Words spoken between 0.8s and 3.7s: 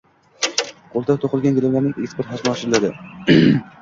Qo‘lda to‘qilgan gilamlarning eksport hajmi oshirilading